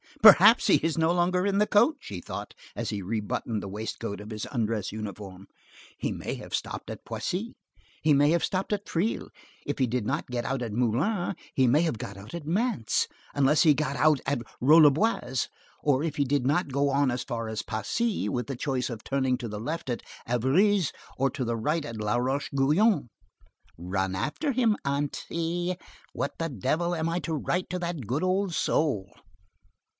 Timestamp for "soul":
28.53-29.09